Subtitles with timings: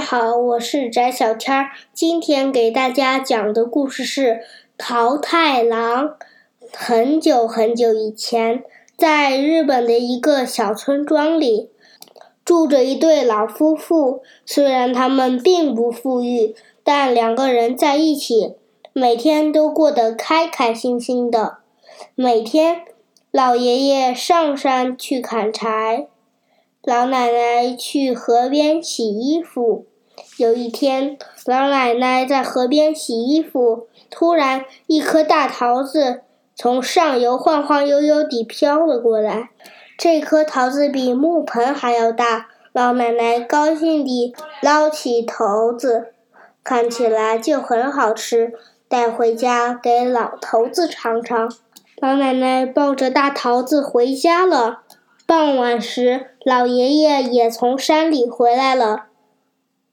[0.00, 1.70] 好，我是翟小天儿。
[1.92, 4.22] 今天给大家讲的故事是
[4.78, 6.08] 《桃太郎》。
[6.72, 8.64] 很久很久以前，
[8.96, 11.68] 在日本的一个小村庄里，
[12.46, 14.22] 住着一对老夫妇。
[14.46, 18.54] 虽然他们并不富裕，但两个人在一起，
[18.94, 21.58] 每天都过得开开心心的。
[22.14, 22.80] 每天，
[23.30, 26.08] 老爷爷上山去砍柴。
[26.82, 29.84] 老奶奶去河边洗衣服。
[30.36, 36.22] 有一天，老奶奶在河边洗衣服，突然一颗大桃子
[36.54, 39.50] 从上游晃晃悠悠地飘了过来。
[39.98, 42.48] 这颗桃子比木盆还要大。
[42.72, 46.14] 老奶奶高兴地捞起桃子，
[46.62, 48.52] 看起来就很好吃，
[48.88, 51.52] 带回家给老头子尝尝。
[51.96, 54.82] 老奶奶抱着大桃子回家了。
[55.26, 59.09] 傍晚时，老爷爷也从山里回来了。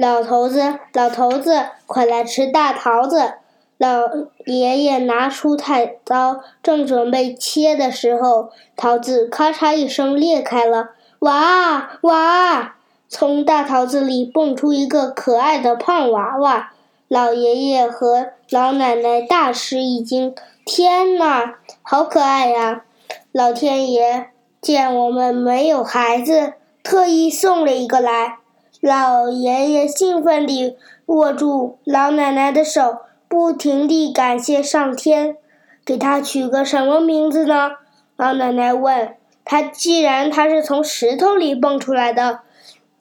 [0.00, 3.34] 老头子，老头子，快来吃大桃子！
[3.76, 4.00] 老
[4.46, 10.92] 爷爷拿出菜刀，正准备切的时候，桃子咔嚓一声裂开了。
[11.18, 12.76] 哇哇！
[13.10, 16.72] 从大桃子里蹦出一个可爱的胖娃娃。
[17.06, 20.34] 老爷爷和老奶奶大吃一惊
[20.64, 22.84] ：“天哪，好可爱呀！”
[23.32, 24.30] 老天爷。
[24.62, 28.38] 见我们没有孩子，特意送了一个来。
[28.80, 35.36] 老爷爷兴奋地握住老奶奶的手，不停地感谢上天。
[35.84, 37.72] 给他取个什么名字呢？
[38.16, 39.60] 老奶奶问他。
[39.60, 42.40] 既然他是从石头里蹦出来的，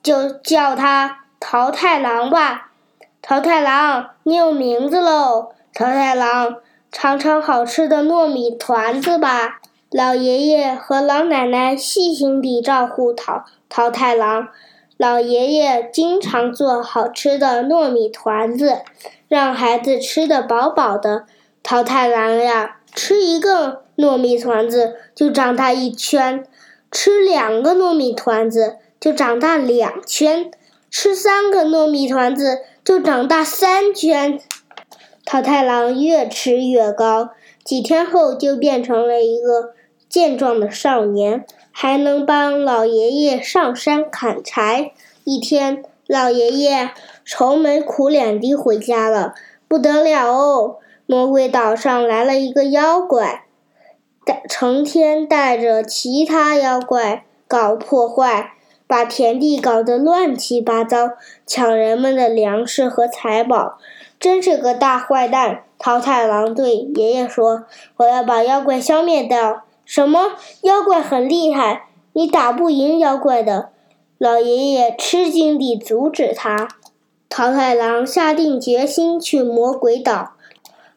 [0.04, 2.72] 就叫他桃太郎吧。
[3.22, 5.52] 桃太郎，你有名字喽！
[5.74, 6.58] 桃太郎，
[6.92, 9.60] 尝尝好吃的糯米团子吧。
[9.92, 14.50] 老爷爷和老奶奶细心地照顾桃桃太郎。
[15.00, 18.80] 老爷爷经常做好吃的糯米团子，
[19.30, 21.24] 让孩子吃得饱饱的。
[21.64, 26.44] 桃太郎呀，吃一个糯米团子就长大一圈，
[26.92, 30.52] 吃两个糯米团子就长大两圈，
[30.92, 34.38] 吃三个糯米团子就长大三圈。
[35.24, 37.30] 桃太郎越吃越高，
[37.64, 39.76] 几天后就变成了一个。
[40.10, 44.92] 健壮的少年还能帮老爷爷上山砍柴。
[45.24, 46.92] 一天，老爷爷
[47.24, 49.34] 愁眉苦脸地回家了。
[49.68, 50.78] 不得了哦！
[51.06, 53.46] 魔鬼岛上来了一个妖怪，
[54.26, 58.54] 带成天带着其他妖怪搞破坏，
[58.88, 61.10] 把田地搞得乱七八糟，
[61.46, 63.78] 抢人们的粮食和财宝，
[64.20, 65.64] 真是个大坏蛋。
[65.78, 67.64] 桃太郎对爷爷说
[67.98, 71.88] ：“我要把妖怪消灭掉。”什么妖怪很厉害？
[72.14, 73.72] 你打不赢妖怪的。
[74.20, 76.68] 老爷爷吃惊地阻止他。
[77.28, 80.34] 桃太郎下定决心去魔鬼岛。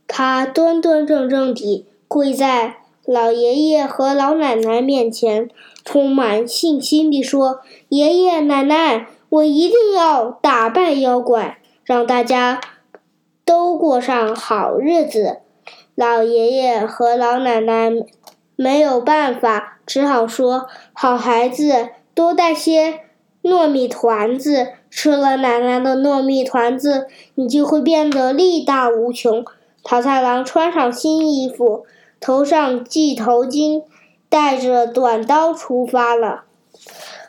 [0.06, 5.48] 他端端正正地跪在老爷爷和老奶奶面前，
[5.82, 12.60] 充满信心地说：“爷爷奶奶，我一定要打败妖怪，让大家
[13.46, 15.38] 都过上好日子。”
[15.96, 17.90] 老爷爷和老奶奶。
[18.56, 23.00] 没有办法，只好说：“好孩子，多带些
[23.42, 24.74] 糯米团子。
[24.90, 29.42] 吃了奶奶的糯米团子，你就会变得力大无穷。”
[29.82, 31.86] 桃太郎穿上新衣服，
[32.20, 33.82] 头上系头巾，
[34.28, 36.44] 带着短刀出发了。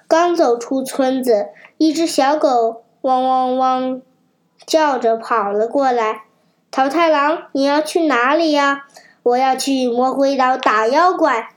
[0.08, 1.48] 刚走出村子，
[1.78, 4.02] 一只小狗汪汪汪
[4.68, 6.24] 叫着跑了过来。
[6.70, 8.84] “桃太郎，你要去哪里呀？”
[9.24, 11.50] 我要去魔鬼岛打妖怪，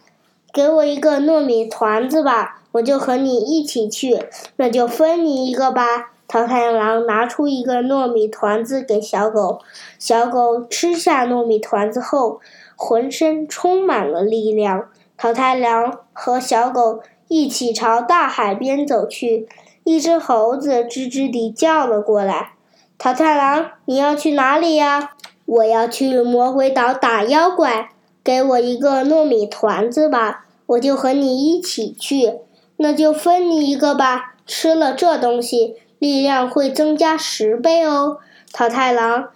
[0.52, 4.26] 给我一个糯米团子吧，我就和你一起去。
[4.56, 6.12] 那就分你一个吧。
[6.28, 9.60] 桃太郎拿出一个糯米团子给小狗，
[9.98, 12.40] 小狗吃下糯米团子后，
[12.74, 14.88] 浑身充满了力量。
[15.16, 19.48] 桃太郎和小狗一起朝大海边走去，
[19.84, 22.52] 一只猴子吱吱地叫了过来
[22.98, 25.12] ：“桃太郎，你要去哪里呀？”
[25.46, 27.90] 我要去魔鬼岛打妖怪，
[28.22, 32.40] 给我一个糯米团子吧，我就和你一起去。
[32.78, 38.18] 那就分你一个吧，吃了这东西，力量会增加十倍哦。
[38.52, 39.28] 桃太郎、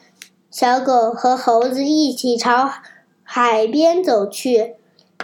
[0.50, 2.68] 小狗和猴子一起朝
[3.22, 4.74] 海边走去，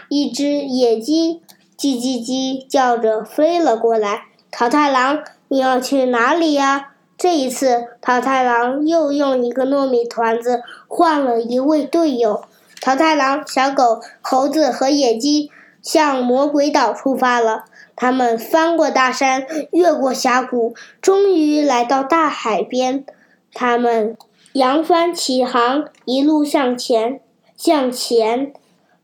[0.09, 1.43] 一只野鸡
[1.77, 4.23] 叽叽叽叫着飞了过来。
[4.51, 5.19] 桃太郎，
[5.49, 6.93] 你要去哪里呀？
[7.19, 12.45] 这一次，桃太郎又用一个糯米团子换了一位队友。
[12.81, 17.65] 桃太郎、小狗、猴子和野鸡向魔鬼岛出发了。
[17.97, 23.07] 他们翻过大山，越过峡谷，终于来到大海边。
[23.55, 24.15] 他们
[24.53, 27.21] 扬帆起航，一路向前，
[27.57, 28.53] 向前。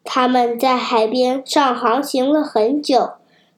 [0.05, 3.13] 他们在海边上航行了很久，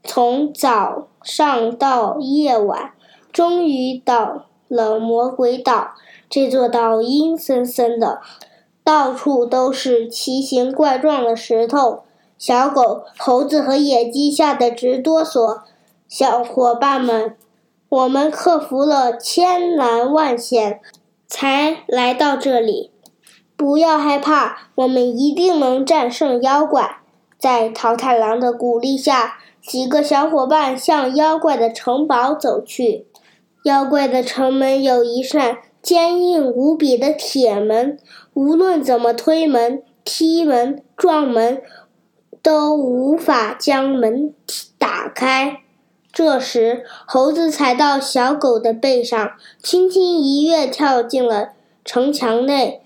[0.05, 2.93] 从早上到夜晚，
[3.35, 5.95] 终于到了魔鬼岛。
[6.31, 8.21] 这座岛阴森森的，
[8.85, 12.05] 到处都是奇形怪状的石头。
[12.39, 15.63] 小狗、猴子和野鸡吓得直哆嗦。
[16.07, 17.37] 小伙伴们，
[17.89, 20.81] 我们克服了千难万险，
[21.27, 22.93] 才来到这里。
[23.57, 27.01] 不要害怕，我们一定能战胜妖怪。
[27.37, 33.07] 在桃太郎的鼓励下，几个小伙伴向妖怪的城堡走去。
[33.65, 37.99] 妖怪的城门有一扇坚硬无比的铁门，
[38.35, 41.63] 无论怎么推门、踢门、撞门，
[42.43, 44.35] 都无法将门
[44.79, 45.63] 打开。
[46.13, 49.31] 这时，猴子踩到小狗的背上，
[49.63, 51.53] 轻轻一跃，跳进了
[51.87, 52.83] 城墙内。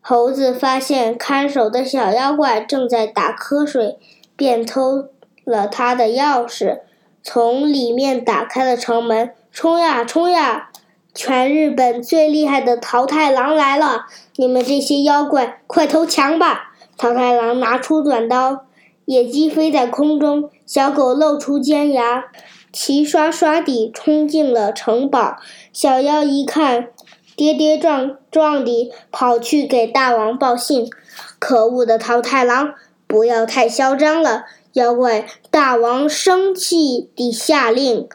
[0.00, 3.98] 猴子发现看守的小妖怪正在打瞌睡，
[4.34, 5.08] 便偷
[5.44, 6.80] 了他的钥匙，
[7.22, 9.32] 从里面打开了城门。
[9.52, 10.70] 冲呀冲呀！
[11.14, 14.06] 全日本最厉害的桃太郎来了！
[14.36, 16.72] 你们这些妖怪，快投降吧！
[16.96, 18.64] 桃太郎拿出短刀，
[19.04, 22.24] 野鸡飞在空中，小狗露出尖牙，
[22.72, 25.36] 齐刷刷地冲进了城堡。
[25.72, 26.88] 小妖一看。
[27.34, 30.90] 跌跌撞撞地跑去给大王报信。
[31.38, 32.74] 可恶的桃太郎，
[33.06, 34.44] 不要太嚣张了！
[34.74, 38.06] 妖怪大王生气地下令：“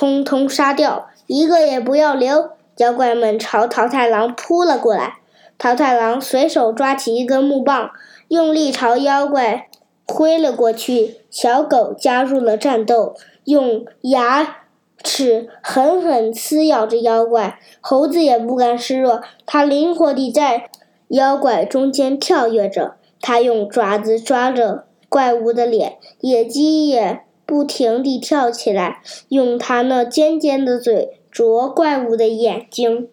[0.00, 5.18] 通通杀掉，一个也不要留！”妖怪们朝桃太郎扑了过来。
[5.58, 7.90] 桃太郎随手抓起一根木棒，
[8.28, 9.68] 用力朝妖怪
[10.06, 11.16] 挥了过去。
[11.30, 13.14] 小狗加入了战斗，
[13.44, 14.56] 用牙。
[15.02, 20.70] 齿狠狠撕咬着妖怪，猴子也不甘示弱，它灵活地在
[21.08, 22.96] 妖怪中间跳跃着。
[23.20, 27.20] 它用爪子抓着怪物的脸，野鸡也
[27.50, 33.08] 不停地跳起来，用它那尖尖的嘴啄怪物的眼睛。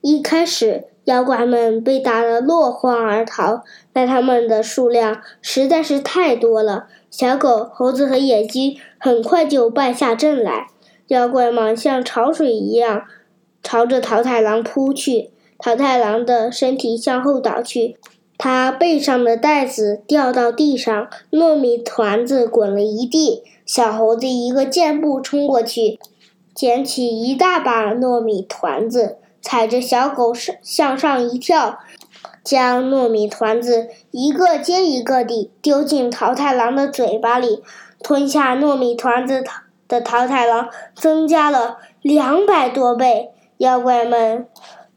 [0.00, 3.62] 一开始，妖怪们被打得落荒而逃，
[3.92, 10.68] 但他们的数量实在是太多了，小狗、猴子和野鸡很快就败下阵来。
[11.08, 13.02] 妖怪们像潮水一样
[13.62, 17.98] 朝着桃太郎扑去，桃太郎的身体向后倒去，
[18.38, 23.42] 他背上的袋子掉到地上，糯米团子滚了一地。
[23.74, 25.98] 小猴子一个箭步冲过去，
[26.54, 31.78] 捡起一大把糯米团子，踩着小狗上向上一跳，
[32.44, 37.62] 将糯米团子一个接一个地丢进桃太郎的嘴巴里，
[38.02, 39.42] 吞下糯米团子。
[39.88, 44.46] 的桃太郎增加了两百多倍，妖怪们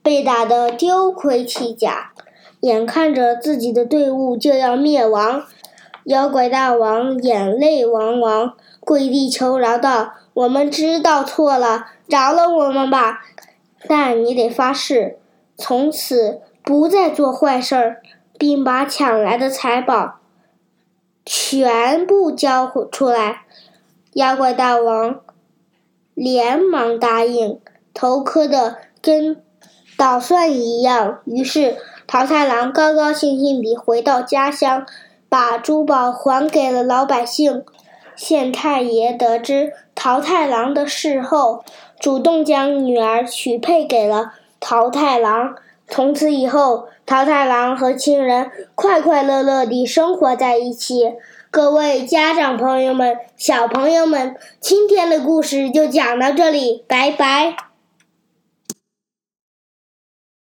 [0.04, 2.12] 被打得丢盔弃甲，
[2.60, 5.44] 眼看着自己的队伍就要灭亡，
[6.06, 13.24] 妖怪大王眼泪汪汪，跪地求饶道：“我们知道错了，饶了我们吧！
[13.88, 15.18] 但你得发誓，
[15.58, 18.02] 从此不再做坏事儿，
[18.38, 20.20] 并把抢来的财宝
[21.26, 23.42] 全部交出来。”
[24.14, 25.22] 妖怪大王
[26.14, 27.60] 连忙答应，
[27.96, 29.42] 头磕的跟
[29.98, 31.20] 捣蒜一样。
[31.26, 34.86] 于是桃太郎高高兴兴地回到家乡，
[35.36, 37.66] 把珠宝还给了老百姓。
[38.16, 41.66] 县太爷得知桃太郎的事后，
[42.00, 45.56] 主动将女儿许配给了桃太郎。
[45.90, 51.16] 从此以后，桃太郎和亲人快快乐乐地生活在一起。
[51.52, 57.58] 各位家长朋友们、小朋友们，今天的故事就讲到这里，拜拜。